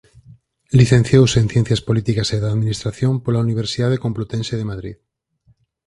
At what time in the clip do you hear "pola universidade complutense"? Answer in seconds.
3.23-4.53